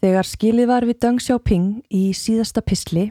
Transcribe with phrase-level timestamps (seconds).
[0.00, 3.10] Þegar skilið var við Deng Xiaoping í síðasta pisli,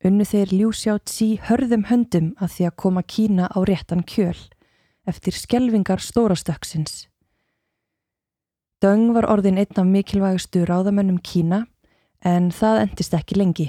[0.00, 4.38] unnu þeir Liu Xiaozi hörðum höndum að því að koma Kína á réttan kjöl
[5.04, 7.10] eftir skjelvingar stórastöksins.
[8.80, 11.66] Deng var orðin einn af mikilvægustu ráðamönnum Kína
[12.24, 13.68] en það endist ekki lengi.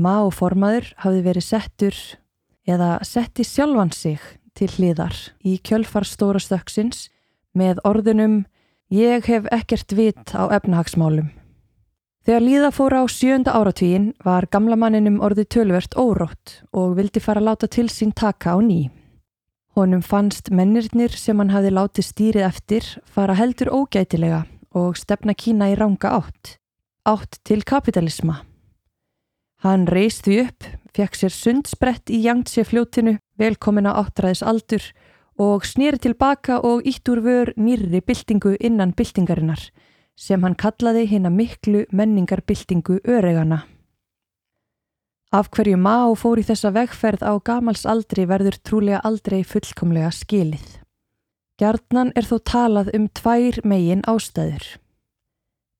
[0.00, 2.00] Mao formaður hafði verið settur
[2.64, 4.24] eða setti sjálfan sig
[4.56, 7.10] til hliðar í kjölfar stórastöksins
[7.52, 8.46] með orðunum
[8.92, 11.30] Ég hef ekkert vit á efnahagsmálum.
[12.24, 17.40] Þegar Líða fóra á sjönda áratvíin var gamla manninum orðið tölvert órótt og vildi fara
[17.40, 18.88] að láta til sín taka á ný.
[19.76, 25.72] Honum fannst mennirnir sem hann hafi látið stýrið eftir fara heldur ógætilega og stefna Kína
[25.72, 26.56] í ranga átt.
[27.04, 28.44] Átt til kapitalisma.
[29.64, 34.84] Hann reist því upp, fekk sér sundsbrett í Yangtze fljótinu, velkomin á áttræðis aldur
[35.38, 39.70] og snýri tilbaka og ítt úr vör nýrri byltingu innan byltingarinnar
[40.16, 43.64] sem hann kallaði hinn að miklu menningarbyltingu öregana.
[45.34, 50.78] Af hverju má fór í þessa vegferð á gamals aldri verður trúlega aldrei fullkomlega skilið.
[51.58, 54.62] Gjarnan er þó talað um tvær megin ástæður.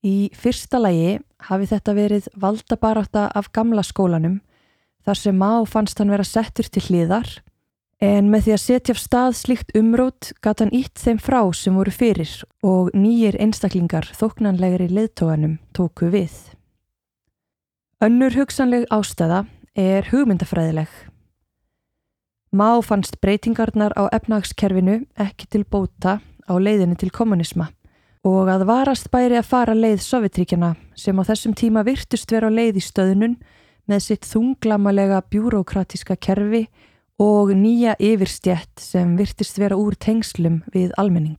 [0.02, 4.40] Í fyrsta lægi hafi þetta verið valdabaráta af gamla skólanum
[5.06, 7.30] þar sem má fannst hann vera settur til hliðar
[8.04, 11.76] En með því að setja af stað slíkt umrót gata hann ítt þeim frá sem
[11.78, 12.32] voru fyrir
[12.66, 16.34] og nýjir einstaklingar þóknanlegri leðtóganum tóku við.
[18.04, 20.90] Önnur hugsanleg ástæða er hugmyndafræðileg.
[22.52, 27.70] Má fannst breytingarnar á efnagskerfinu ekki til bóta á leiðinu til kommunisma
[28.24, 32.56] og að varast bæri að fara leið Sovjetríkjana sem á þessum tíma virtust vera á
[32.56, 33.38] leið í stöðunum
[33.88, 36.68] með sitt þunglamalega bjúrókratiska kerfi
[37.22, 41.38] og nýja yfirstjætt sem virtist vera úr tengslum við almenning.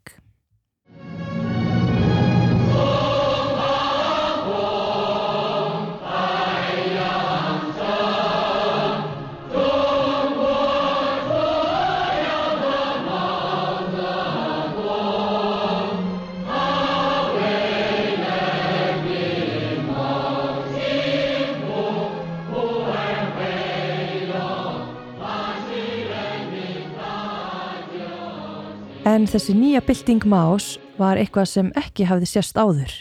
[29.15, 32.91] En þessi nýja bylting Más var eitthvað sem ekki hafði sérst áður.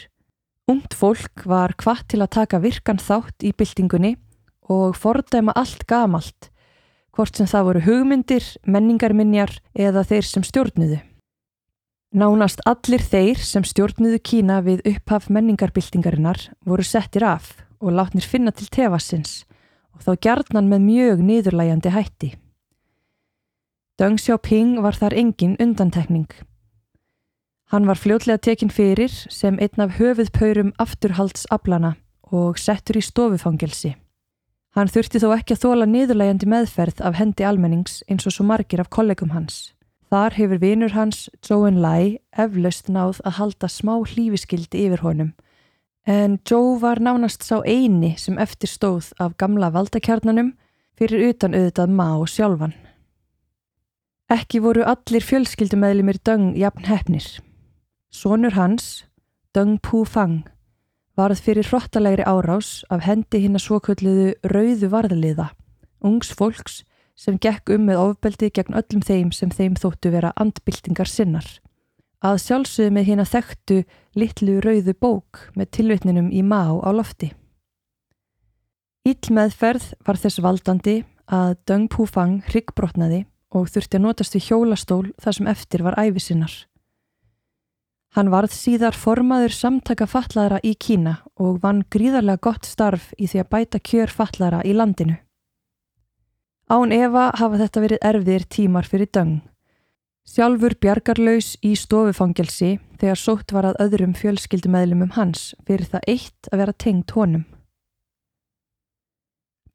[0.71, 4.13] Ungt fólk var hvart til að taka virkan þátt í byltingunni
[4.71, 6.47] og fordæma allt gamalt,
[7.11, 11.01] hvort sem það voru hugmyndir, menningarminjar eða þeir sem stjórnuðu.
[12.15, 17.51] Nánast allir þeir sem stjórnuðu Kína við upphaf menningarbyltingarinnar voru settir af
[17.83, 19.41] og látnir finna til tefassins
[19.91, 22.33] og þá gjarnan með mjög niðurlægjandi hætti.
[23.95, 26.27] Deng Xiaoping var þar engin undantekning.
[27.71, 31.93] Hann var fljótlega tekinn fyrir sem einn af höfuðpaurum afturhaldsaflana
[32.27, 33.93] og settur í stofufangelsi.
[34.75, 38.83] Hann þurfti þó ekki að þóla niðurlægjandi meðferð af hendi almennings eins og svo margir
[38.83, 39.71] af kollegum hans.
[40.11, 45.31] Þar hefur vinur hans, Zhou Enlai, eflaust náð að halda smá hlífiskildi yfir honum.
[46.03, 50.51] En Zhou var nánast sá eini sem eftir stóð af gamla valdakjarnanum
[50.99, 52.75] fyrir utan auðvitað má sjálfan.
[54.25, 57.25] Ekki voru allir fjölskyldumæðlimir Deng jafn hefnir.
[58.09, 59.05] Sónur hans,
[59.53, 60.47] Deng Pu Fang,
[61.13, 65.51] varð fyrir hrottalegri árás af hendi hinn að svokölluðu rauðu varðaliða,
[66.01, 66.79] ungs fólks
[67.13, 71.45] sem gekk um með ofbeldi gegn öllum þeim sem þeim þóttu vera andbyltingar sinnar.
[72.25, 73.79] Að sjálfsögðu með hinn að þekktu
[74.17, 77.29] litlu rauðu bók með tilvitninum í má á lofti.
[79.05, 80.97] Íll meðferð var þess valdandi
[81.29, 85.97] að Deng Pu Fang hryggbrotnaði og þurfti að notast við hjólastól þar sem eftir var
[85.99, 86.55] æfisinnar.
[88.15, 93.41] Hann varð síðar formaður samtaka fallara í Kína og vann gríðarlega gott starf í því
[93.41, 95.17] að bæta kjör fallara í landinu.
[96.71, 99.35] Án Eva hafa þetta verið erfiðir tímar fyrir döng.
[100.25, 106.63] Sjálfur bjargarlaus í stofufangelsi þegar sótt var að öðrum fjölskyldumæðlumum hans fyrir það eitt að
[106.63, 107.43] vera tengt honum.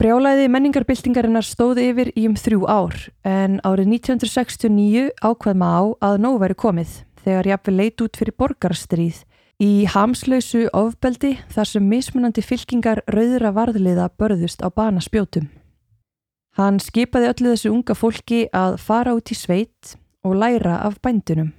[0.01, 2.95] Brjálæði menningarbyltingarinnar stóði yfir í um þrjú ár
[3.29, 8.37] en árið 1969 ákvað maður á að nóg væri komið þegar jafnveg leit út fyrir
[8.41, 9.21] borgarstríð
[9.61, 15.53] í hamslausu ofbeldi þar sem mismunandi fylkingar rauðra varðliða börðust á banaspjótum.
[16.57, 21.53] Hann skipaði öllu þessu unga fólki að fara út í sveit og læra af bændunum.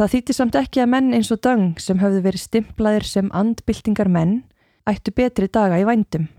[0.00, 4.08] Það þýtti samt ekki að menn eins og döng sem höfðu verið stimplaðir sem andbyltingar
[4.08, 4.38] menn
[4.88, 6.32] ættu betri daga í vændum.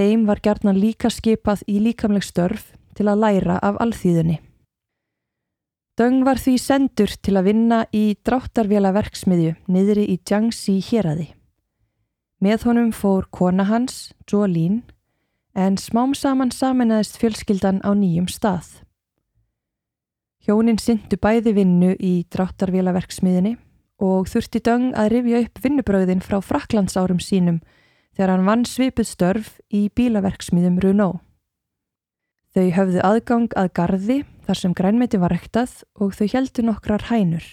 [0.00, 4.38] Þeim var gerðnan líka skipað í líkamleg störf til að læra af alþýðunni.
[6.00, 11.26] Döng var því sendur til að vinna í dráttarvela verksmiðju niðri í Jiangxi héræði.
[12.40, 14.86] Með honum fór kona hans, Jolene,
[15.52, 18.70] en smám saman saminæðist fjölskyldan á nýjum stað.
[20.48, 23.58] Hjónin syndu bæði vinnu í dráttarvela verksmiðinni
[24.00, 27.60] og þurfti Döng að rifja upp vinnubröðin frá fraklandsárum sínum
[28.20, 31.22] þegar hann vann svipið störf í bílaverksmiðum Renault.
[32.52, 37.46] Þau höfðu aðgang að gardi þar sem grænmeti var rektað og þau heldu nokkrar hænur.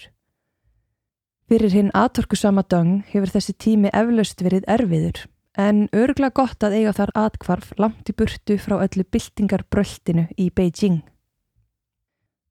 [1.48, 5.24] Fyrir hinn aðtorkusama döng hefur þessi tími eflaust verið erfiður
[5.56, 11.00] en örgla gott að eiga þar atkvarf langt í burtu frá öllu byltingarbröltinu í Beijing.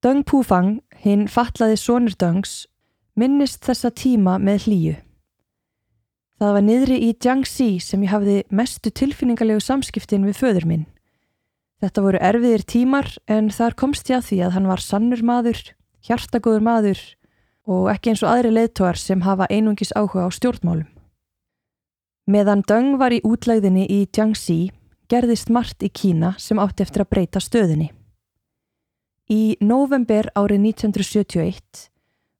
[0.01, 2.63] Döng Púfang, hinn fatlaði sonur döngs,
[3.13, 4.97] minnist þessa tíma með hlýju.
[6.37, 10.83] Það var niðri í Jiangxi sem ég hafði mestu tilfinningarlegu samskiptin við föður minn.
[11.81, 15.63] Þetta voru erfiðir tímar en þar komst ég að því að hann var sannur maður,
[16.05, 17.01] hjartagóður maður
[17.65, 20.85] og ekki eins og aðri leðtóar sem hafa einungis áhuga á stjórnmálum.
[22.29, 24.69] Meðan Deng var í útlæðinni í Jiangxi
[25.09, 27.89] gerðist margt í Kína sem átti eftir að breyta stöðinni.
[29.31, 31.89] Í november árið 1971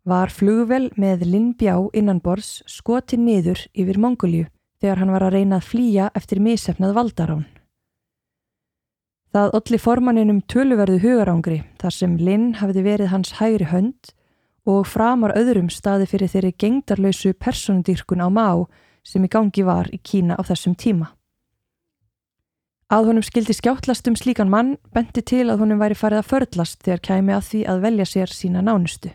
[0.08, 4.48] var flugvel með Lin Biao innanbors skoti niður yfir Mongóliu
[4.80, 7.46] þegar hann var að reyna að flýja eftir misefnað valdarán.
[9.36, 14.14] Það olli formanninum töluverðu hugarangri þar sem Linn hafði verið hans hægri hönd
[14.68, 18.48] og framar öðrum staði fyrir þeirri gengdarlausu personundýrkun á má
[19.04, 21.12] sem í gangi var í Kína á þessum tíma.
[22.88, 26.84] Að honum skildi skjáttlast um slíkan mann benti til að honum væri farið að förlast
[26.88, 29.12] þegar kæmi að því að velja sér sína nánustu.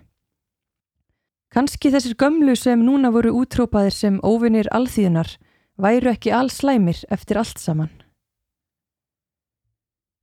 [1.52, 5.34] Kanski þessir gömlu sem núna voru útrópaðir sem óvinnir alþýðunar
[5.76, 7.90] væru ekki alls slæmir eftir allt saman.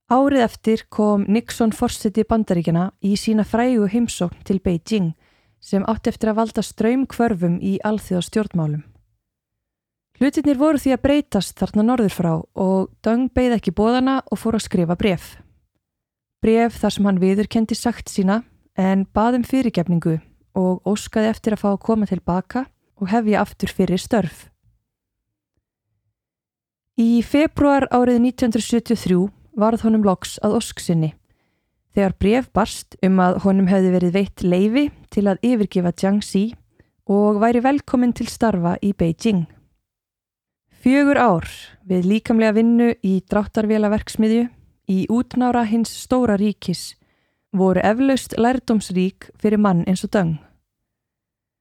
[0.10, 5.12] Árið eftir kom Nixon forseti bandaríkjana í sína frægu heimsókn til Beijing
[5.62, 8.82] sem átti eftir að valda ströym kvörfum í alþjóða stjórnmálum.
[10.18, 14.58] Hlutinir voru því að breytast þarna norður frá og Döng beigð ekki bóðana og fór
[14.58, 15.38] að skrifa bref.
[16.42, 18.42] Bref þar sem hann viðurkendi sagt sína
[18.74, 20.18] en baðum fyrirgefningu
[20.60, 22.66] og óskaði eftir að fá að koma tilbaka
[23.00, 24.48] og hefja aftur fyrir störf.
[27.00, 29.30] Í februar árið 1973
[29.60, 31.14] varð honum loks að osksinni.
[31.96, 36.44] Þegar bref barst um að honum hefði verið veitt leifi til að yfirgefa Jiangxi
[37.10, 39.48] og væri velkomin til starfa í Beijing.
[40.80, 41.48] Fjögur ár
[41.88, 44.46] við líkamlega vinnu í dráttarvélaverksmiðju
[44.92, 46.94] í útnára hins stóra ríkis
[47.52, 50.38] voru eflaust lærdomsrík fyrir mann eins og döng.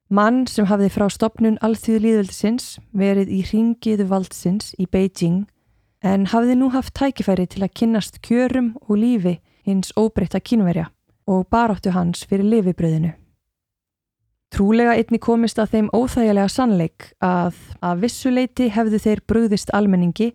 [0.09, 5.43] Mann sem hafði frá stopnun allþýðu líðveldisins verið í ringiðu valdsins í Beijing
[6.01, 9.35] en hafði nú haft tækifæri til að kynnast kjörum og lífi
[9.69, 10.87] hins óbreytta kínverja
[11.29, 13.11] og baráttu hans fyrir lifibröðinu.
[14.49, 20.31] Trúlega einni komist að þeim óþægilega sannleik að að vissuleiti hefðu þeir bröðist almenningi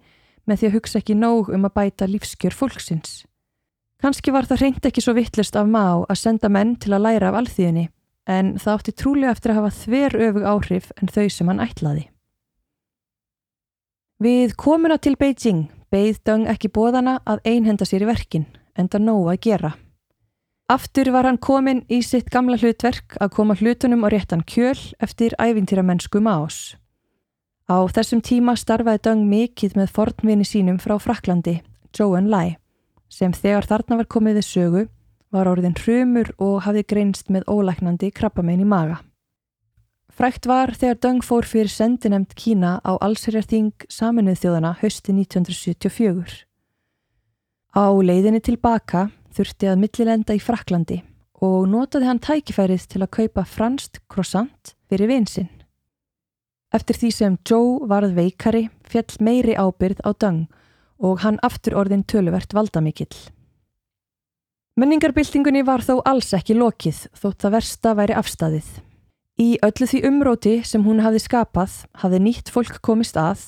[0.46, 3.24] með því að hugsa ekki nóg um að bæta lífskjör fólksins.
[3.98, 7.34] Kanski var það reynd ekki svo vittlust af má að senda menn til að læra
[7.34, 7.88] af alþýðinni
[8.30, 12.04] en það átti trúlega eftir að hafa þver öfug áhrif en þau sem hann ætlaði.
[14.24, 18.46] Við komuna til Beijing beigð Deng ekki bóðana að einhenda sér í verkin,
[18.80, 19.74] enda nóg að gera.
[20.72, 25.36] Aftur var hann komin í sitt gamla hlutverk að koma hlutunum á réttan kjöl eftir
[25.38, 26.78] ævintýramennsku Maos.
[27.70, 31.60] Á þessum tíma starfaði Deng mikill með fornvini sínum frá Fraklandi,
[31.94, 32.58] Zhou Enlai,
[33.12, 34.84] sem þegar þarna var komið við sögu
[35.34, 39.02] var orðin hrumur og hafði greinst með ólæknandi krabbamein í maga.
[40.14, 46.46] Frækt var þegar Döng fór fyrir sendinemt Kína á allsherjarþing saminuð þjóðana hösti 1974.
[47.74, 51.00] Á leiðinni tilbaka þurfti að millilenda í Fraklandi
[51.42, 55.50] og notaði hann tækifærið til að kaupa franst croissant fyrir vinsinn.
[56.74, 60.46] Eftir því sem Joe varð veikari fjall meiri ábyrð á Döng
[61.02, 63.34] og hann aftur orðin töluvert valdamikill.
[64.74, 68.70] Menningarbyltingunni var þó alls ekki lokið þótt að versta væri afstæðið.
[69.38, 73.44] Í öllu því umróti sem hún hafði skapað hafði nýtt fólk komist að,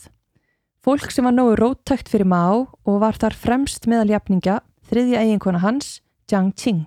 [0.86, 5.90] fólk sem var nógu róttækt fyrir Má og var þar fremst meðaljafninga þriðja eiginkona hans,
[6.30, 6.86] Jiang Qing.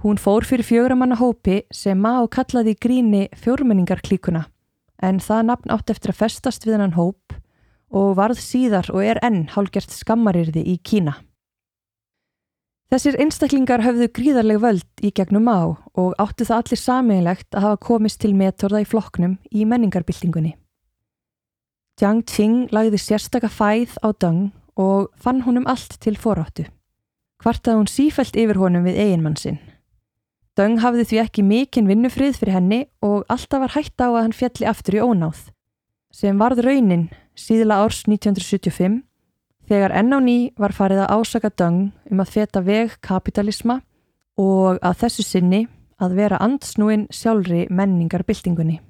[0.00, 4.46] Hún fór fyrir fjögramanna hópi sem Má kallaði gríni fjórmenningarklíkuna
[5.04, 7.36] en það nafn átt eftir að festast við hann hóp
[7.92, 11.18] og varð síðar og er enn hálgert skammarirði í Kína.
[12.86, 17.80] Þessir einstaklingar höfðu gríðarleg völd í gegnum á og áttu það allir sameinlegt að hafa
[17.82, 20.52] komist til metorða í flokknum í menningarbyltingunni.
[21.98, 26.68] Jiang Qing lagði sérstaka fæð á Deng og fann honum allt til foráttu.
[27.42, 29.58] Hvartað hún sífælt yfir honum við eiginmann sinn.
[30.56, 34.36] Döng hafði því ekki mikinn vinnufrið fyrir henni og alltaf var hægt á að hann
[34.36, 35.42] fjalli aftur í ónáð.
[36.14, 39.02] Sem varð raunin síðla árs 1975
[39.68, 43.80] þegar enn á ný var farið að ásaka Döng um að feta veg kapitalisma
[44.38, 45.66] og að þessu sinni
[46.00, 48.80] að vera andsnúin sjálfri menningarbyltingunni.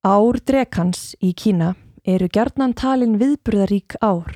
[0.00, 1.74] Ár drekans í Kína
[2.08, 4.32] eru gjarnan talin viðburðarík ár.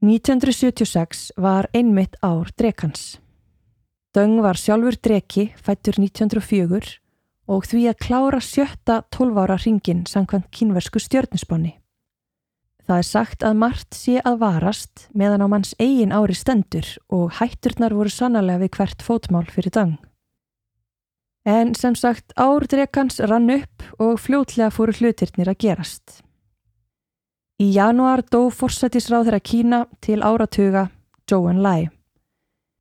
[0.00, 3.18] 1976 var einmitt ár drekans.
[4.16, 6.96] Döng var sjálfur dreki fættur 1904
[7.52, 11.76] og því að klára sjötta 12 ára ringin samkvæmt kínversku stjörnusbáni.
[12.88, 17.28] Það er sagt að margt sé að varast meðan á manns eigin ári stendur og
[17.42, 19.98] hætturnar voru sannarlega við hvert fótmál fyrir Döng.
[21.46, 26.22] En sem sagt ár drekans rann upp og fljótlega fóru hlutirnir að gerast.
[27.62, 30.88] Í januar dó forsætisráð þeirra Kína til áratuga
[31.30, 31.86] Zhou Enlai.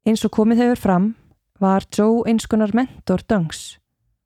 [0.06, 1.06] Eins og komið hefur fram
[1.62, 3.78] var Zhou einskonar mentor Döngs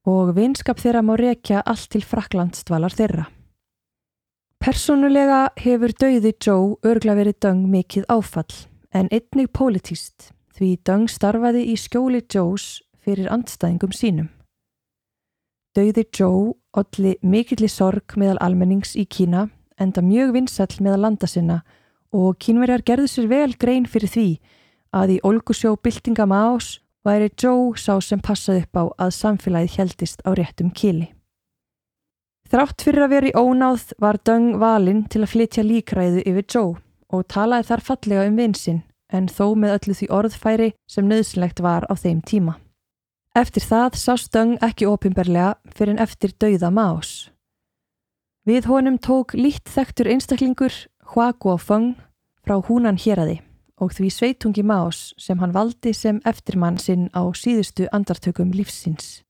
[0.08, 3.28] og vinskap þeirra má rekja allt til Fraklandsdvalar þeirra.
[4.60, 8.56] Personulega hefur dauði Zhou örgla verið Döng mikið áfall
[8.96, 12.80] en einnig pólitíst því Döng starfaði í skjóli Zhous
[13.10, 14.30] fyrir andstæðingum sínum.
[15.74, 19.48] Dauði Zhou olli mikilli sorg meðal almennings í Kína
[19.82, 21.62] enda mjög vinsall meðal landa sinna
[22.14, 24.28] og kínverjar gerðu sér vel grein fyrir því
[24.98, 30.22] að í Olgusjó byltinga Maos væri Zhou sá sem passaði upp á að samfélagið heldist
[30.26, 31.10] á réttum kili.
[32.50, 36.70] Þrátt fyrir að vera í ónáð var Döng valinn til að flytja líkræðu yfir Zhou
[37.14, 38.82] og talaði þar fallega um vinsinn
[39.14, 42.58] en þó með öllu því orðfæri sem nöðsynlegt var á þeim tíma.
[43.38, 47.30] Eftir það sást Döng ekki opimberlega fyrir en eftir dauða Maos.
[48.50, 50.74] Við honum tók lít þektur einstaklingur
[51.14, 51.94] Hua Guofeng
[52.42, 53.40] frá húnan héræði
[53.80, 59.22] og því sveitungi Maos sem hann valdi sem eftirmann sinn á síðustu andartökum lífsins.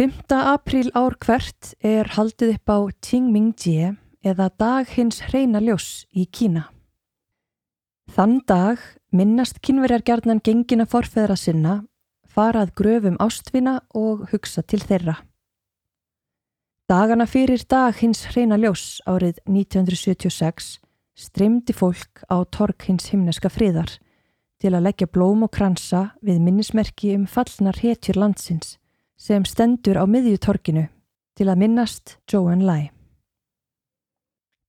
[0.00, 0.32] 5.
[0.34, 3.92] apríl ár hvert er haldið upp á Qingmingjie
[4.24, 6.66] eða dag hins hreina ljós í Kína.
[8.10, 11.82] Þann dag minnast kynverjar gerðnan gengina forfeðra sinna,
[12.28, 15.18] farað gröfum ástvina og hugsa til þeirra.
[16.88, 20.78] Dagana fyrir dag hins hreina ljós árið 1976
[21.16, 23.92] streymdi fólk á tork hins himneska friðar
[24.62, 28.76] til að leggja blóm og kransa við minnismerki um fallnar hetjur landsins
[29.18, 30.88] sem stendur á miðjutorkinu
[31.38, 32.90] til að minnast Joan Lai.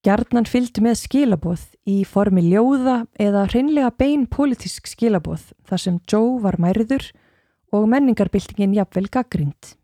[0.03, 6.41] Gjarnan fylgdu með skilaboð í formi ljóða eða hreinlega bein politísk skilaboð þar sem Joe
[6.43, 7.05] var mæriður
[7.71, 9.77] og menningarbyltingin jafnvel gaggrind.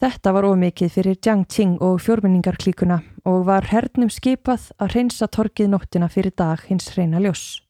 [0.00, 5.68] Þetta var ómikið fyrir Jiang Qing og fjórmenningarklíkuna og var hernum skipað að hreinsa torkið
[5.74, 7.60] nóttina fyrir dag hins hreina ljós.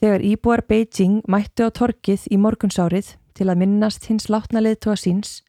[0.00, 5.42] Þegar íbúar Beijing mættu á torkið í morgunsárið til að minnast hins látna leðtúa síns,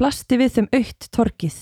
[0.00, 1.60] blasti við þeim aukt torkið.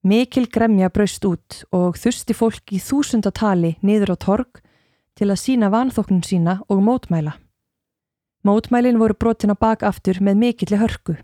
[0.00, 4.62] Mikil gremja braust út og þusti fólk í þúsundatali niður á tork
[5.12, 7.34] til að sína vanþóknun sína og mótmæla.
[8.40, 11.18] Mótmælin voru brotin á bakaftur með mikilli hörku.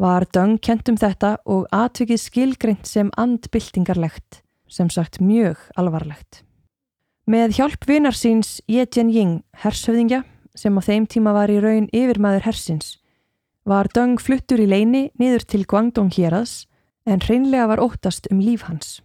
[0.00, 6.40] Var Döng kent um þetta og atvikið skilgreint sem andbyltingarlegt, sem sagt mjög alvarlegt.
[7.28, 10.24] Með hjálp vinar síns Ye Jianying, hershöfðingja,
[10.56, 12.96] sem á þeim tíma var í raun yfirmaður hersins,
[13.68, 16.62] var Döng fluttur í leini niður til Guangdong hérads
[17.06, 19.00] en hreinlega var óttast um líf hans.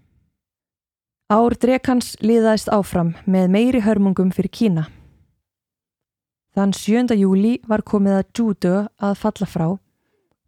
[1.27, 4.85] Ár drekans liðaðist áfram með meiri hörmungum fyrir Kína.
[6.55, 7.11] Þann 7.
[7.19, 9.67] júli var komið að Júdö að falla frá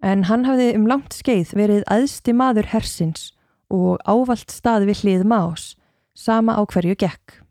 [0.01, 3.33] en hann hafði um langt skeið verið aðsti maður hersins
[3.69, 5.75] og ávalt stað við hlið Maos,
[6.15, 7.41] sama á hverju gekk.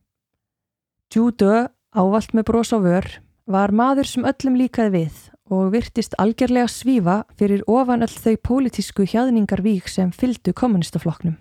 [1.15, 3.07] Júdö, ávalt með brós á vör,
[3.47, 9.07] var maður sem öllum líkaði við og virtist algjörlega svífa fyrir ofan öll þau pólitísku
[9.09, 11.39] hjaðningarvík sem fyldu kommunistafloknum.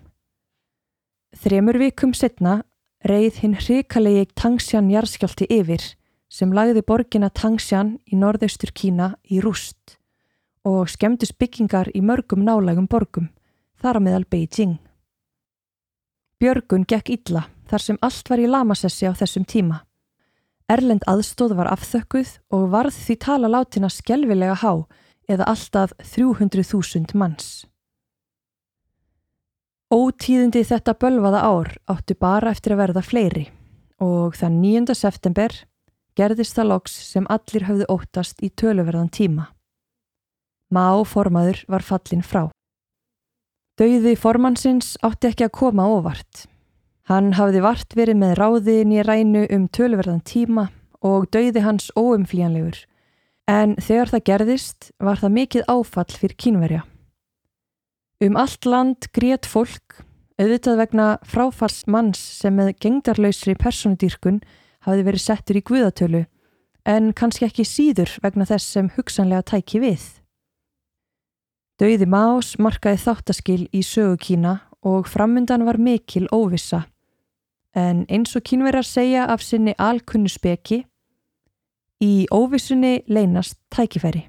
[1.36, 2.62] Þremur vikum setna
[3.04, 5.84] reið hinn hrikalegi Tangshan jarðskjálti yfir
[6.28, 9.98] sem lagði borgina Tangshan í norðaustur Kína í rúst
[10.68, 13.30] og skemmtust byggingar í mörgum nálægum borgum,
[13.80, 14.76] þar á meðal Beijing.
[16.38, 19.82] Björgun gekk illa þar sem allt var í lamasessi á þessum tíma.
[20.68, 24.72] Erlend aðstóð var afþökkuð og varð því tala látina skjelvilega há
[25.28, 27.64] eða alltaf 300.000 manns.
[29.88, 33.46] Ótíðindi þetta bölvaða ár áttu bara eftir að verða fleiri
[34.04, 34.92] og þann 9.
[34.92, 35.54] september
[36.18, 39.48] gerðist það loks sem allir höfðu óttast í töluverðan tíma.
[40.68, 42.50] Má formaður var fallin frá.
[43.80, 46.44] Dauði formansins átti ekki að koma óvart.
[47.08, 50.66] Hann hafði vart verið með ráðin í rænu um töluverðan tíma
[51.00, 52.82] og dauði hans óumflíjanlegur
[53.48, 56.82] en þegar það gerðist var það mikið áfall fyrir kínverja.
[58.20, 60.02] Um allt land grét fólk,
[60.38, 64.42] auðvitað vegna fráfalls manns sem með gengdarlausri personudýrkun
[64.84, 66.24] hafi verið settur í guðatölu,
[66.84, 70.04] en kannski ekki síður vegna þess sem hugsanlega tæki við.
[71.78, 76.84] Dauði Más markaði þáttaskil í sögu Kína og framundan var mikil óvissa,
[77.78, 80.82] en eins og kínverjar segja af sinni alkunnu speki,
[82.02, 84.26] í óvissunni leynast tækifæri.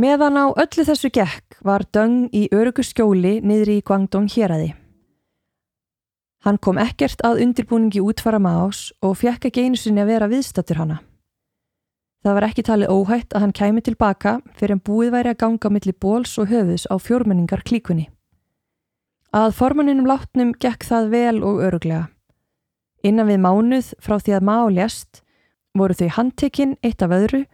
[0.00, 4.70] Meðan á öllu þessu gekk var Deng í örugu skjóli niður í Guangdong héræði.
[6.46, 10.80] Hann kom ekkert að undirbúningi útfara Maos og fjekk ekki einu sinni að vera viðstattur
[10.80, 11.00] hana.
[12.24, 15.68] Það var ekki talið óhætt að hann kæmi tilbaka fyrir en búið væri að ganga
[15.68, 18.08] á milli bóls og höfus á fjórmenningar klíkunni.
[19.30, 22.08] Að formaninum látnum gekk það vel og öruglega.
[23.06, 25.20] Innan við mánuð frá því að Mao lést
[25.78, 27.44] voru þau handtekinn eitt af öðru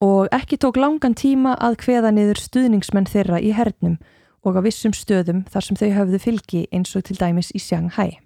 [0.00, 3.98] og ekki tók langan tíma að hveða niður stuðningsmenn þeirra í hernum
[4.40, 8.16] og á vissum stöðum þar sem þau höfðu fylgi eins og til dæmis í Shanghai.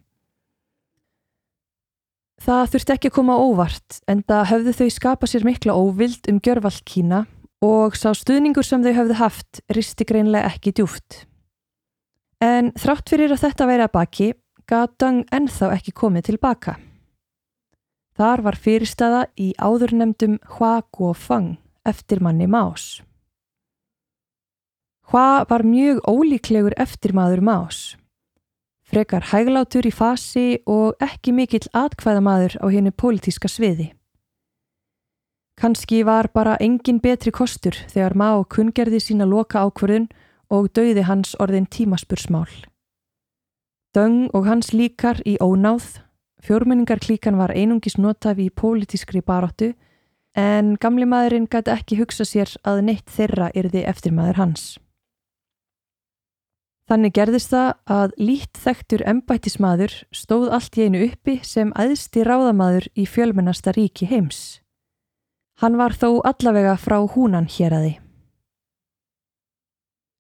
[2.45, 6.39] Það þurfti ekki að koma óvart en það höfðu þau skapa sér mikla óvild um
[6.39, 7.25] gjörvall Kína
[7.65, 11.25] og sá stuðningur sem þau höfðu haft risti greinlega ekki djúft.
[12.45, 14.29] En þrátt fyrir að þetta væri að baki,
[14.69, 16.77] gaf Deng ennþá ekki komið tilbaka.
[18.19, 21.57] Þar var fyrirstaða í áðurnemdum Hua Guofeng
[21.89, 23.03] eftir manni Más.
[25.11, 27.81] Hva var mjög ólíklegur eftirmaður Más.
[28.85, 33.91] Frekar hæglátur í fasi og ekki mikill atkvæðamaður á hennu pólitíska sviði.
[35.61, 40.09] Kanski var bara engin betri kostur þegar Má kungerði sína loka ákvörðun
[40.55, 42.49] og dauði hans orðin tímaspursmál.
[43.95, 46.01] Döng og hans líkar í ónáð,
[46.43, 49.73] fjórmenningarklíkan var einungis notaf í pólitískri baróttu
[50.35, 54.65] en gamli maðurinn gæti ekki hugsa sér að neitt þeirra yrði eftirmaður hans.
[56.91, 62.91] Þannig gerðist það að lít þekktur embættismadur stóð allt í einu uppi sem aðsti ráðamadur
[62.93, 64.61] í fjölmennasta ríki heims.
[65.63, 67.95] Hann var þó allavega frá húnan hér aði.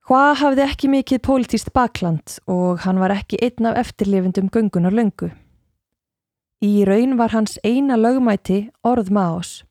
[0.04, 5.30] Hva hafði ekki mikið pólitíst bakland og hann var ekki einn af eftirlifendum göngunar löngu.
[6.60, 9.62] Í raun var hans eina lögmæti orð maos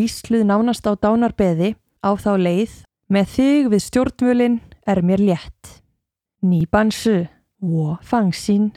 [0.00, 2.76] hvísluð nánast á dánarbeði á þá leið
[3.12, 5.82] með þig við stjórnmjölin er mér létt.
[6.40, 7.28] Nýbansu,
[7.60, 8.70] wo fangsín.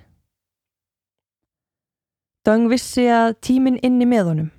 [2.44, 4.52] Döng vissi að tíminn inni með honum.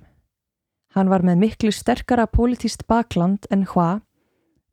[0.95, 4.01] Hann var með miklu sterkara pólitíst bakland en hva,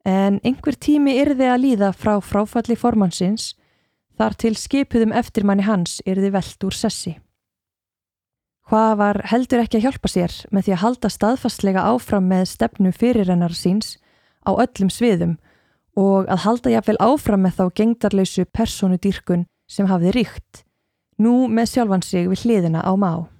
[0.03, 3.53] en einhver tími yrði að líða frá fráfalli formansins
[4.19, 7.15] þar til skipuðum eftirmanni hans yrði veld úr sessi.
[8.69, 12.93] Hvað var heldur ekki að hjálpa sér með því að halda staðfastlega áfram með stefnu
[12.95, 13.97] fyrirrennar síns
[14.47, 15.35] á öllum sviðum
[15.99, 20.63] og að halda jáfnvel áfram með þá gengdarleysu personu dýrkun sem hafði ríkt,
[21.19, 23.32] nú með sjálfan sig við hliðina á má.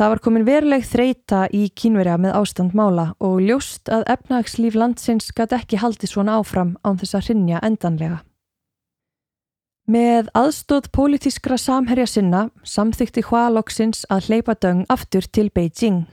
[0.00, 5.26] Það var komin veruleg þreita í kínverja með ástand mála og ljóst að efnagslíf landsins
[5.36, 8.22] gæti ekki haldið svona áfram án þess að hrinja endanlega.
[9.92, 16.06] Með aðstóð pólitískra samherja sinna samþykti Hua loksins að hleypa Deng aftur til Beijing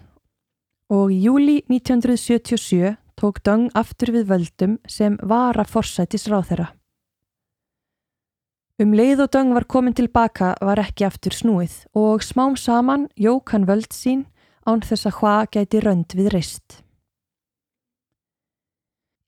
[0.92, 6.68] og í júli 1977 tók Deng aftur við völdum sem var að forsætis ráð þeirra.
[8.78, 13.50] Um leið og Deng var komin tilbaka var ekki aftur snúið og smám saman jók
[13.56, 14.28] hann völd sín
[14.70, 16.84] án þess að Hua gæti rönd við reist.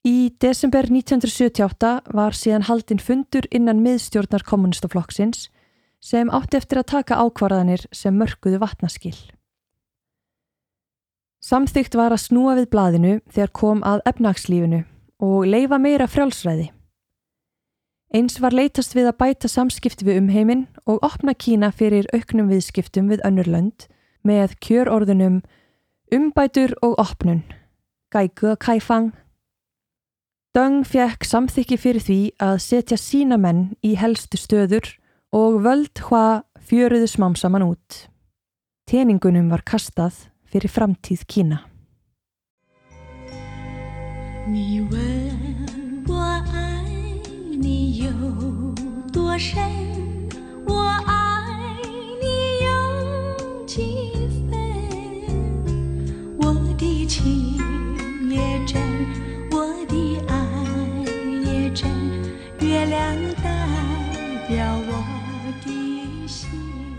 [0.06, 5.50] Í desember 1978 var síðan haldinn fundur innan miðstjórnar kommunistaflokksins
[6.00, 9.18] sem átti eftir að taka ákvarðanir sem mörguðu vatnaskill.
[11.42, 14.86] Samþygt var að snúa við blaðinu þegar kom að efnagslífinu
[15.26, 16.70] og leifa meira frjálsræði.
[18.10, 23.12] Eins var leitast við að bæta samskipti við umheiminn og opna Kína fyrir auknum viðskiptum
[23.12, 23.86] við önnur lönd
[24.26, 25.42] með kjörorðunum
[26.14, 27.44] umbætur og opnun,
[28.10, 29.12] gægu og kæfang,
[30.58, 34.88] Döng fjekk samþykki fyrir því að setja sína menn í helstu stöður
[35.30, 38.00] og völd hva fjöruðu smámsaman út.
[38.90, 41.62] Teningunum var kastað fyrir framtíð Kína.
[47.61, 48.11] 你有
[49.13, 49.61] 多深，
[50.67, 51.81] 我爱
[52.21, 52.27] 你
[52.65, 54.13] 有几
[54.51, 54.53] 分。
[56.39, 57.57] 我的情
[58.29, 58.81] 也真，
[59.51, 59.95] 我的
[60.29, 60.35] 爱
[61.45, 61.89] 也真，
[62.61, 63.49] 月亮代
[64.49, 64.93] 表我
[65.65, 66.49] 的心。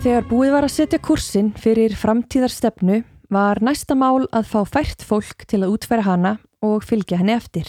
[0.02, 5.48] Þegar búið var að setja kursin fyrir framtíðarstefnu var næsta mál að fá fært fólk
[5.50, 7.66] til að útfæra hana og fylgja henni eftir.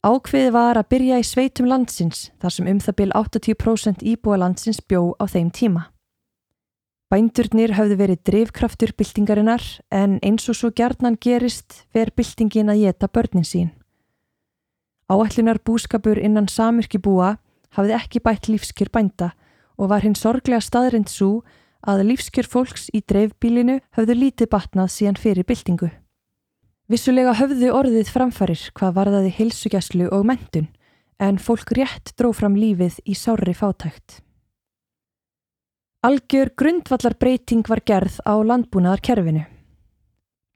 [0.00, 4.80] Ákveði var að byrja í sveitum landsins þar sem um það byl 80% íbúa landsins
[4.80, 5.82] bjó á þeim tíma.
[7.12, 9.60] Bændurnir hafði verið drifkraftur byltingarinnar
[9.92, 13.70] en eins og svo gjarnan gerist ver byltingin að geta börnin sín.
[15.10, 17.34] Áætlunar búskapur innan samirki búa
[17.76, 19.34] hafði ekki bætt lífskjör bænda
[19.76, 21.42] og var hinn sorglega staðrind svo
[21.84, 25.90] að lífskjör fólks í dreifbílinu höfðu lítið batnað síðan fyrir byltingu.
[26.90, 30.66] Vissulega höfðu orðið framfarir hvað varðaði hilsugjæslu og mentun
[31.22, 34.16] en fólk rétt dró fram lífið í sárri fátækt.
[36.02, 39.44] Algjör grundvallar breyting var gerð á landbúnaðarkerfinu.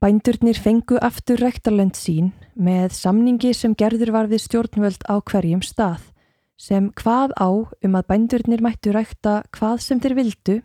[0.03, 6.03] Bændurnir fengu aftur rektarlönd sín með samningi sem gerður var við stjórnvöld á hverjum stað
[6.59, 10.57] sem hvað á um að bændurnir mættu rækta hvað sem þeir vildu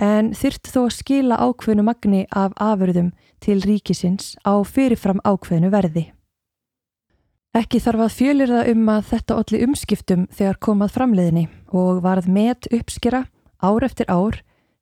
[0.00, 3.12] en þyrrt þó að skila ákveðnu magni af afurðum
[3.44, 6.06] til ríkisins á fyrirfram ákveðnu verði.
[7.56, 12.28] Ekki þarf að fjölir það um að þetta olli umskiptum þegar komað framleiðinni og varð
[12.30, 13.24] met uppskera
[13.58, 14.38] ár eftir ár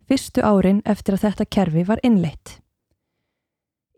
[0.09, 2.59] fyrstu árin eftir að þetta kerfi var innleitt.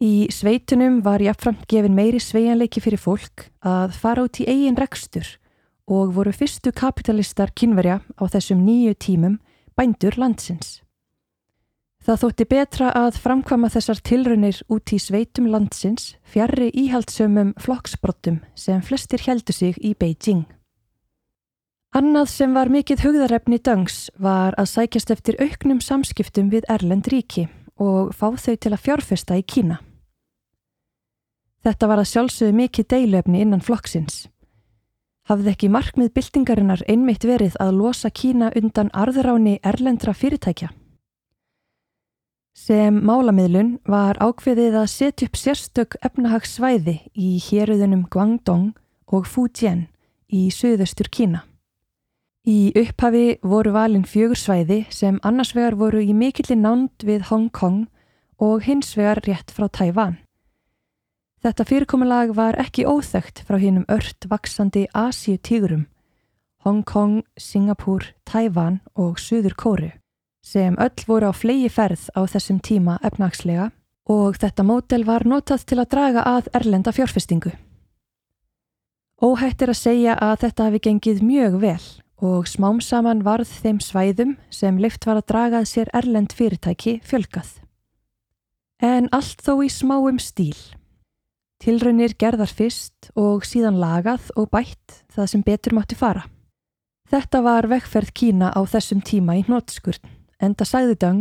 [0.00, 5.26] Í sveitunum var jáfnframt gefin meiri sveianleiki fyrir fólk að fara út í eigin rekstur
[5.90, 9.37] og voru fyrstu kapitalistar kynverja á þessum nýju tímum
[9.76, 10.78] bændur landsins.
[12.00, 18.80] Það þótti betra að framkvama þessar tilraunir út í sveitum landsins fjarrri íhaldsömmum flokksbrottum sem
[18.80, 20.46] flestir heldu sig í Beijing.
[21.92, 27.48] Annað sem var mikið hugðarefni Döngs var að sækjast eftir auknum samskiptum við Erlend ríki
[27.76, 29.80] og fá þau til að fjárfesta í Kína.
[31.60, 34.28] Þetta var að sjálfsögðu mikið deilöfni innan flokksins.
[35.28, 40.72] Hafði ekki markmið byltingarinnar einmitt verið að losa Kína undan arðuráni erlendra fyrirtækja?
[42.61, 48.75] Sem málamiðlun var ákveðið að setja upp sérstök efnahagssvæði í héruðunum Guangdong
[49.09, 49.87] og Fujian
[50.29, 51.40] í söðustur Kína.
[52.44, 57.49] Í upphafi voru valin fjögur svæði sem annars vegar voru í mikilli nánd við Hong
[57.49, 57.87] Kong
[58.37, 60.18] og hins vegar rétt frá Tævan.
[61.40, 65.88] Þetta fyrirkomulag var ekki óþögt frá hinnum ört vaksandi Asíu tígurum,
[66.66, 69.90] Hong Kong, Singapúr, Tævan og Suður Kóru
[70.44, 73.70] sem öll voru á flegi ferð á þessum tíma efnagslega
[74.11, 77.53] og þetta mótel var notað til að draga að erlenda fjárfestingu.
[79.20, 81.87] Óhætt er að segja að þetta hafi gengið mjög vel
[82.24, 87.61] og smám saman varð þeim svæðum sem lift var að dragað sér erlend fyrirtæki fjölgað.
[88.81, 90.57] En allt þó í smáum stíl.
[91.61, 96.24] Tilraunir gerðar fyrst og síðan lagað og bætt það sem betur mátti fara.
[97.11, 100.19] Þetta var vekkferð Kína á þessum tíma í hnótskurn.
[100.40, 101.20] Enda sagði Döng,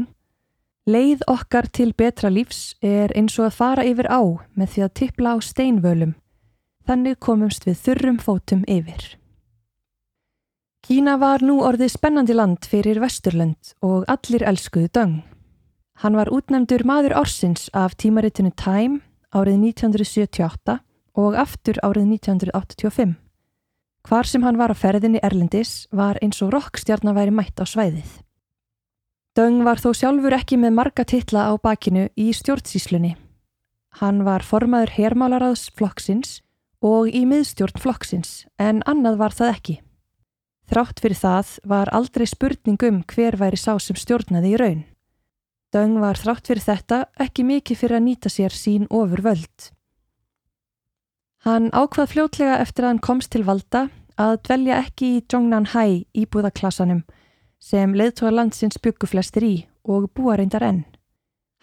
[0.88, 4.21] leið okkar til betra lífs er eins og að fara yfir á
[4.55, 6.13] með því að tippla á steinvölum.
[6.88, 9.19] Þannig komumst við þurrum fótum yfir.
[10.88, 15.19] Kína var nú orðið spennandi land fyrir Vesturlönd og allir elskuðu Döng.
[15.99, 19.01] Hann var útnefndur maður orsins af tímaritinu Time
[19.36, 20.79] árið 1978
[21.19, 23.17] og aftur árið 1985.
[24.08, 28.08] Hvar sem hann var á ferðinni Erlendis var eins og rockstjarnar væri mætt á svæðið.
[29.39, 33.13] Döng var þó sjálfur ekki með marga titla á bakinu í stjórnsíslunni.
[34.02, 36.41] Hann var formaður hermálaraðs flokksins
[36.84, 39.75] og í miðstjórn flokksins en annað var það ekki.
[40.67, 44.82] Þrátt fyrir það var aldrei spurning um hver væri sá sem stjórnaði í raun.
[45.71, 49.69] Döng var þrátt fyrir þetta ekki mikið fyrir að nýta sér sín ofur völd.
[51.47, 53.88] Hann ákvað fljótlega eftir að hann komst til valda
[54.19, 57.06] að dvelja ekki í Zhongnanhai íbúðaklassanum
[57.60, 60.86] sem leiðtóa landsins byggu flestir í og búa reyndar enn.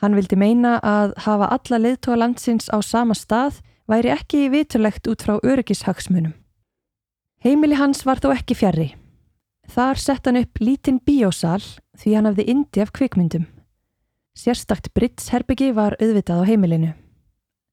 [0.00, 5.24] Hann vildi meina að hafa alla leiðtóa landsins á sama stað væri ekki vitulegt út
[5.24, 6.34] frá öryggishagsmunum.
[7.44, 8.90] Heimili hans var þó ekki fjarrri.
[9.72, 11.62] Þar sett hann upp lítinn bíósal
[11.98, 13.46] því hann hafði indi af kvikmyndum.
[14.36, 16.92] Sérstakt Brits-herbyggi var auðvitað á heimilinu.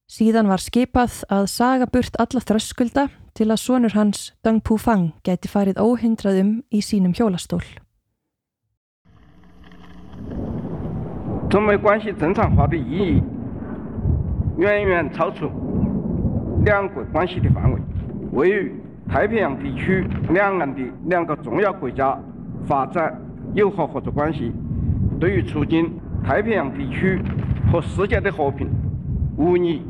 [0.08, 5.50] Síðan var skipað að saga burt alla þröskulda til að sonur hans, Deng Pufang, gæti
[5.50, 7.64] farið óhindrað um í sínum hjólastól.
[11.54, 13.22] 中美关系正常化的意义
[14.58, 15.52] 远远超出
[16.66, 17.80] 两国关系的范围，
[18.32, 18.76] 位于
[19.08, 22.18] 太平洋地区两岸的两个重要国家
[22.66, 23.16] 发展
[23.54, 24.52] 友好合作关系，
[25.20, 27.22] 对于促进太平洋地区
[27.72, 28.68] 和世界的和平，
[29.38, 29.84] 无疑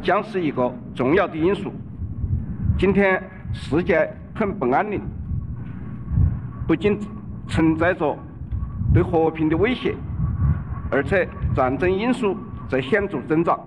[0.00, 1.70] 将是一个重要的因素。
[2.78, 5.02] 今天世界很不安宁，
[6.66, 6.98] 不仅
[7.46, 8.16] 存在着
[8.94, 9.94] 对和平的威胁，
[10.93, 12.35] 而且战争因素
[12.69, 13.59] 在显着增长。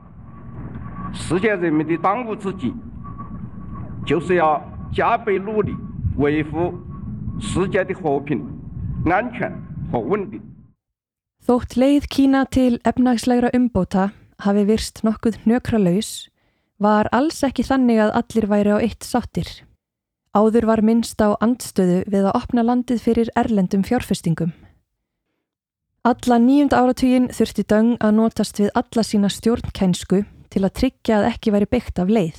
[1.12, 2.72] 世界人民的当务之急，
[4.06, 5.74] 就是要加倍努力
[6.16, 6.74] 维护
[7.40, 8.42] 世界的和平、
[9.04, 9.52] 安全
[9.90, 10.40] 和稳定。
[11.42, 16.28] Þótt leið Kína til efnagslegra umbóta hafi virst nokkuð hnökralaus,
[16.78, 19.50] var alls ekki þannig að allir væri á eitt sáttir.
[20.34, 24.54] Áður var minnst á andstöðu við að opna landið fyrir erlendum fjárfestingum.
[26.07, 30.21] Alla nýjunda áratugin þurfti Döng að notast við alla sína stjórnkænsku
[30.53, 32.37] til að tryggja að ekki væri byggt af leið,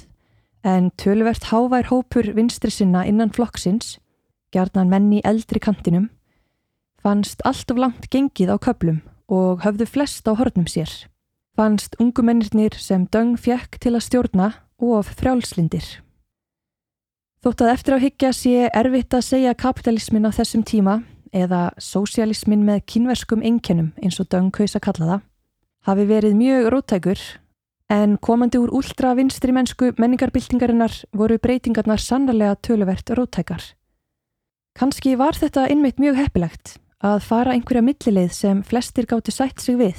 [0.64, 3.98] en tölvert hávær hópur vinstri sinna innan flokksins,
[4.56, 6.06] gjarnan menn í eldri kantinum,
[7.04, 10.88] fannst allt of langt gengið á köplum og höfðu flest á hornum sér.
[11.52, 14.48] Fannst ungumennirnir sem Döng fjekk til að stjórna
[14.80, 15.84] of frjálslindir.
[17.44, 22.64] Þótt að eftir á higgja sé erfitt að segja kapitalismin á þessum tíma eða sósialismin
[22.66, 25.22] með kínverskum einkennum eins og Döng kaus að kalla það,
[25.88, 27.22] hafi verið mjög róttækur
[27.88, 33.62] en komandi úr úldra vinstri mennsku menningarbyltingarinnar voru breytingarnar sannarlega töluvert róttækar.
[34.78, 39.78] Kanski var þetta innmeitt mjög heppilegt að fara einhverja millileið sem flestir gátti sætt sig
[39.78, 39.98] við.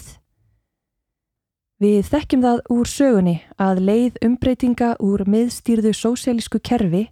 [1.79, 7.05] Við þekkjum það úr sögunni að leið umbreytinga úr miðstýrðu sósialísku kerfi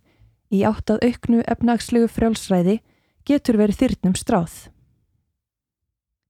[0.51, 2.82] í átt að auknu efnagslegu frjálsræði
[3.27, 4.55] getur verið þyrnum stráð.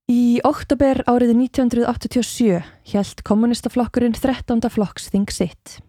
[0.08, 4.64] Í oktober árið 1987 hjælt kommunistaflokkurinn 13.
[4.72, 5.82] flokksþing sitt.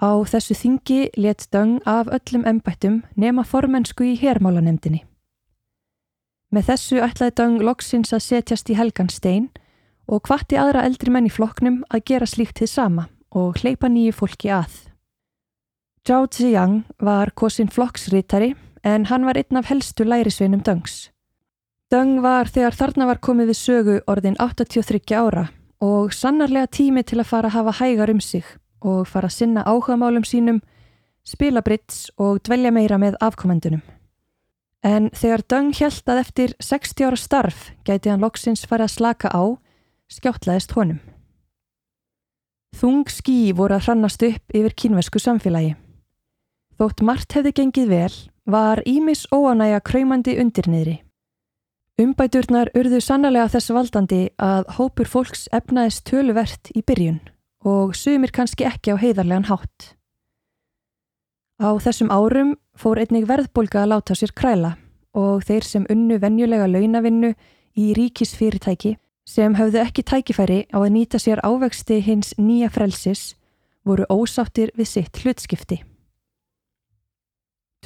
[0.00, 5.04] Á þessu þingi let Döng af öllum embættum nema formensku í hermálanemdini.
[6.52, 9.50] Með þessu ætlaði Döng loksins að setjast í helgan stein
[10.08, 14.16] og hvatti aðra eldri menn í flokknum að gera slíkt þið sama og hleypa nýju
[14.16, 14.72] fólki að.
[16.06, 18.54] Zhao Ziyang var kosin flokksrítari
[18.86, 21.10] en hann var einn af helstu lærisveinum Döngs.
[21.90, 25.48] Döng var þegar þarna var komið við sögu orðin 83 ára
[25.82, 28.46] og sannarlega tími til að fara að hafa hægar um sig
[28.80, 30.60] og fara að sinna áhugamálum sínum,
[31.26, 33.82] spila brits og dvelja meira með afkomendunum.
[34.86, 39.32] En þegar Döng hjælt að eftir 60 ára starf gæti hann loksins farið að slaka
[39.34, 39.42] á,
[40.12, 41.00] skjáttlaðist honum.
[42.76, 45.74] Þung skí voru að hrannast upp yfir kínvesku samfélagi.
[46.78, 48.14] Þótt margt hefði gengið vel,
[48.46, 51.00] var Ímis óanæja kræmandi undirniðri.
[51.98, 57.22] Umbæturnar urðu sannlega þess valdandi að hópur fólks efnaðist töluvert í byrjun
[57.66, 59.96] og sumir kannski ekki á heiðarlegan hátt.
[61.58, 64.76] Á þessum árum fór einnig verðbólga að láta sér kræla
[65.16, 67.32] og þeir sem unnu venjulega launavinnu
[67.80, 73.34] í ríkisfyrirtæki sem höfðu ekki tækifæri á að nýta sér ávexti hins nýja frelsis
[73.88, 75.80] voru ósáttir við sitt hlutskipti.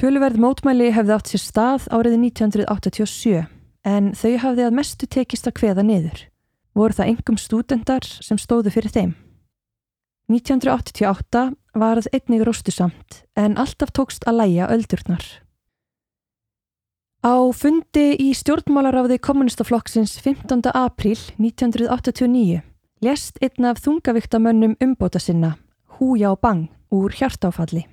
[0.00, 3.40] Töluverð mótmæli hefði átt sér stað árið 1987
[3.84, 6.22] en þau hafði að mestu tekist að kveða niður.
[6.72, 9.12] Voru það engum stúdendar sem stóðu fyrir þeim.
[10.32, 11.44] 1988
[11.76, 15.20] varð einnig róstusamt en alltaf tókst að læja öldurnar.
[17.20, 20.64] Á fundi í stjórnmálaráði kommunistaflokksins 15.
[20.72, 22.64] apríl 1989
[23.04, 25.58] lest einn af þungavíktamönnum umbóta sinna,
[25.98, 27.84] Hú Já Bang, úr hjartáfalli.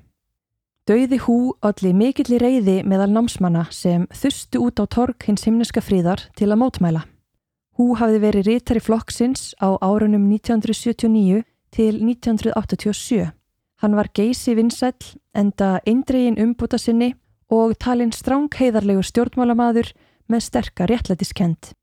[0.88, 1.34] Dauði Hú
[1.68, 6.62] allir mikillir reyði meðal námsmanna sem þustu út á torg hins himneska fríðar til að
[6.62, 7.02] mótmæla.
[7.76, 11.42] Hú hafði verið rítari flokksins á árunum 1979
[11.76, 13.34] til 1987.
[13.84, 17.18] Hann var geysi vinsæll enda eindregin umbúta sinni
[17.52, 19.92] og talinn stráng heiðarlegur stjórnmálamaður
[20.32, 21.74] með sterkar réttlætiskend.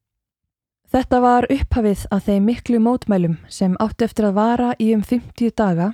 [0.88, 5.52] Þetta var upphafið að þeim miklu mótmælum sem áttu eftir að vara í um 50
[5.60, 5.92] daga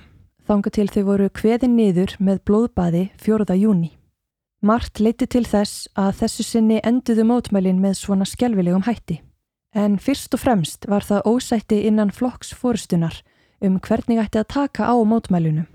[0.51, 3.55] þanga til þau voru kveðin niður með blóðbaði 4.
[3.55, 3.93] júni.
[4.61, 9.21] Mart leiti til þess að þessu sinni enduðu mótmælin með svona skjálfilegum hætti.
[9.71, 13.21] En fyrst og fremst var það ósætti innan flokks fórustunar
[13.63, 15.69] um hvernig ætti að taka á mótmælunum.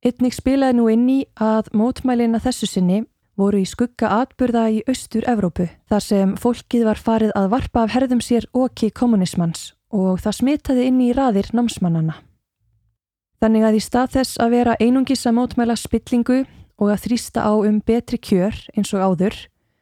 [0.00, 3.02] Einnig spilaði nú inn í að mótmælin að þessu sinni
[3.36, 8.24] voru í skugga atburða í Austur-Evrópu þar sem fólkið var farið að varpa af herðum
[8.24, 12.16] sér oki kommunismans og það smitaði inn í raðir námsmannana.
[13.40, 16.42] Þannig að í stað þess að vera einungis að mótmæla spillingu
[16.80, 19.38] og að þrýsta á um betri kjör eins og áður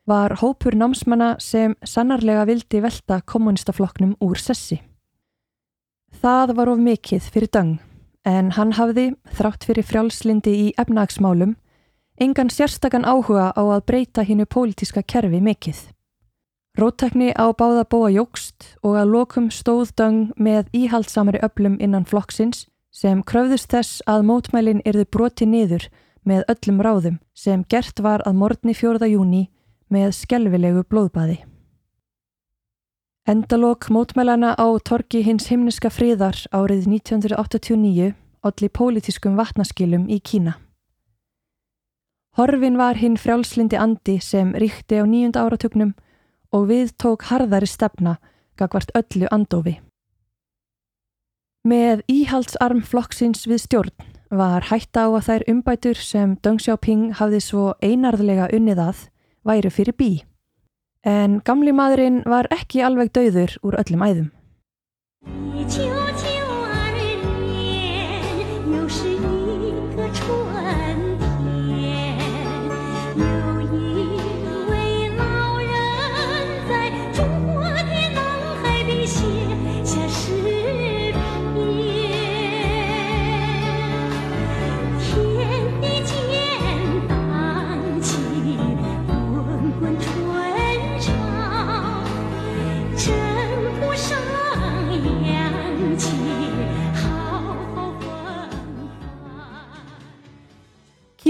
[0.09, 4.79] var hópur námsmanna sem sannarlega vildi velta kommunistaflokknum úr sessi.
[6.23, 7.75] Það var of mikið fyrir döng
[8.29, 11.57] en hann hafði, þrátt fyrir frjálslindi í efnagsmálum,
[12.21, 15.79] engan sérstakann áhuga á að breyta hinnu pólitíska kerfi mikill.
[16.79, 22.67] Róttekni á báða bóa jógst og að lokum stóð döng með íhaldsamari öllum innan flokksins
[22.99, 25.87] sem kröfðust þess að mótmælin erðu broti niður
[26.27, 29.07] með öllum ráðum sem gert var að morgni 4.
[29.13, 29.45] júni
[29.93, 31.39] með skelvilegu blóðbaði.
[33.29, 38.15] Endalók mótmælana á torki hins himniska fríðar árið 1989
[38.49, 40.57] allir pólitískum vatnaskilum í Kína.
[42.39, 45.93] Horfin var hinn frjálslindi andi sem ríkti á nýjunda áratugnum
[46.55, 48.17] og við tók harðari stefna
[48.59, 49.79] gagvart öllu andofi.
[51.67, 57.41] Með íhaldsarm flokksins við stjórn var hætta á að þær umbætur sem Deng Xiaoping hafði
[57.43, 59.05] svo einarðlega unnið að
[59.49, 60.11] væru fyrir bí.
[61.03, 64.29] En gamli maðurinn var ekki alveg dauður úr öllum æðum.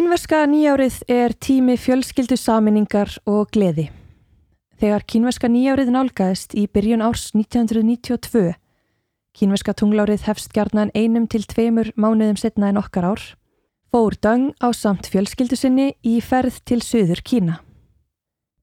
[0.09, 3.91] Kínverska nýjárið er tími fjölskyldu saminningar og gleði.
[4.81, 8.55] Þegar kínverska nýjárið nálgæðist í byrjun árs 1992,
[9.37, 13.27] kínverska tunglárið hefst gjarnan einum til tveimur mánuðum setna en okkar ár,
[13.93, 17.61] fór Döng á samt fjölskyldu sinni í ferð til söður Kína.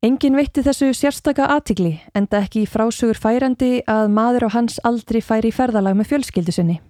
[0.02, 5.22] Engin veitti þessu sérstaka aðtigli enda ekki í frásögur færandi að maður á hans aldrei
[5.22, 6.82] færi í ferðalag með fjölskyldu sinni.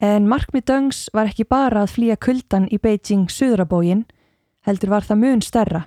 [0.00, 4.06] En markmið Döngs var ekki bara að flýja kuldan í Beijing suðrabógin,
[4.64, 5.82] heldur var það mun stærra.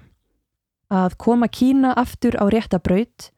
[0.94, 3.32] Að koma Kína aftur á rétta braut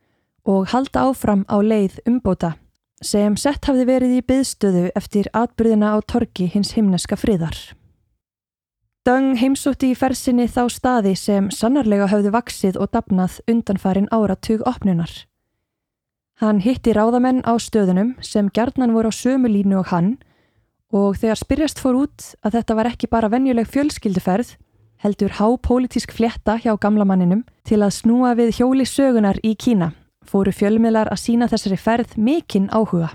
[0.44, 2.58] og halda áfram á leið umbóta
[3.04, 7.56] sem sett hafði verið í byðstöðu eftir atbyrðina á torki hins himneska friðar.
[9.06, 15.12] Döng heimsótti í fersinni þá staði sem sannarlega höfðu vaksið og dapnað undanfarin áratug opnunar.
[16.42, 20.16] Hann hitti ráðamenn á stöðunum sem gjarnan voru á sömu línu og hann
[20.96, 24.54] og þegar spyrjast fór út að þetta var ekki bara venjuleg fjölskylduferð,
[25.04, 29.92] heldur hápólitísk flétta hjá gamla manninum til að snúa við hjóli sögunar í Kína,
[30.24, 33.12] fóru fjölmiðlar að sína þessari ferð mikinn áhuga.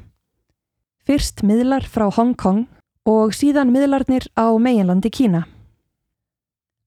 [1.09, 2.67] Fyrst miðlar frá Hong Kong
[3.09, 5.47] og síðan miðlarnir á meginlandi Kína.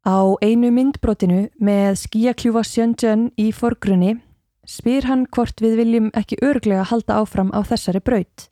[0.06, 4.20] Á einu myndbrotinu með skíakljúfa Shenzhen í forgrunni
[4.68, 8.48] spyr hann hvort við viljum ekki örglega halda áfram á þessari braut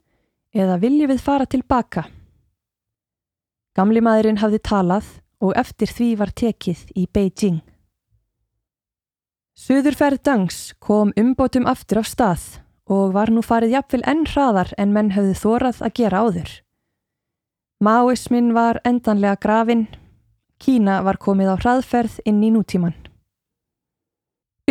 [0.52, 2.08] eða viljum við fara tilbaka.
[3.72, 5.06] Gamli maðurinn hafði talað
[5.40, 7.62] og eftir því var tekið í Beijing.
[9.56, 12.44] Suðurferð Dangs kom umbótum aftur á stað
[12.92, 16.50] og var nú farið jafnvel enn hraðar en menn höfðu þórað að gera áður.
[17.82, 19.86] Maoismin var endanlega grafin,
[20.62, 22.94] Kína var komið á hraðferð inn í nútíman.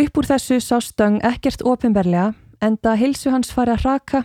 [0.00, 4.22] Upp úr þessu sá Stöng ekkert opinberlega enda hilsu hans farið að raka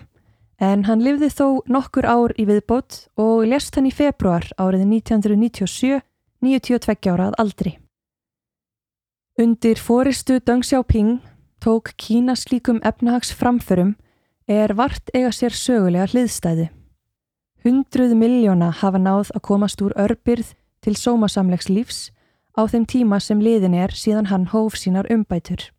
[0.57, 6.01] en hann lifði þó nokkur ár í viðbót og lest hann í februar árið 1997,
[6.41, 7.73] 92 ára að aldri.
[9.37, 11.19] Undir fóristu Deng Xiaoping
[11.61, 13.95] tók Kína slíkum efnahags framförum
[14.47, 16.69] er vart eiga sér sögulega hliðstæði.
[17.65, 22.09] Hundruð miljóna hafa náð að komast úr örbyrð til sómasamlegs lífs
[22.57, 25.69] á þeim tíma sem liðin er síðan hann hóf sínar umbætur.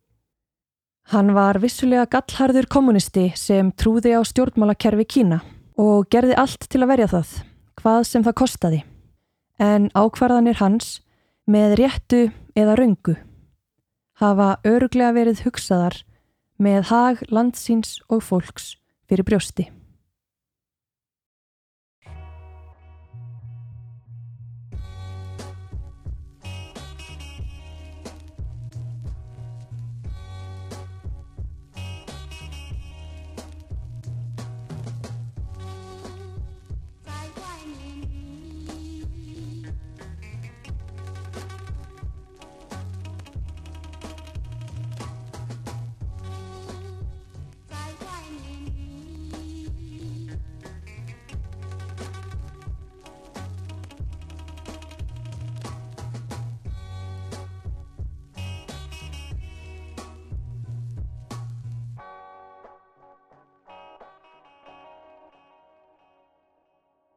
[1.09, 5.39] Hann var vissulega gallharður kommunisti sem trúði á stjórnmálakerfi Kína
[5.81, 7.31] og gerði allt til að verja það,
[7.81, 8.81] hvað sem það kostaði.
[9.57, 10.99] En ákvarðanir hans,
[11.49, 12.21] með réttu
[12.53, 13.17] eða röngu,
[14.21, 15.97] hafa öruglega verið hugsaðar
[16.61, 18.75] með hag landsins og fólks
[19.09, 19.71] fyrir brjósti.